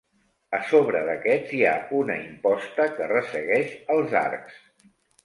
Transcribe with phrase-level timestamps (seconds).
[0.57, 4.57] A sobre d'aquests hi ha una imposta que ressegueix els arcs.